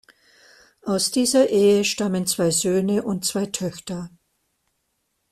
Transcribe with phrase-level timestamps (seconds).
[0.81, 4.09] Aus dieser Ehe stammen zwei Söhne und zwei Töchter.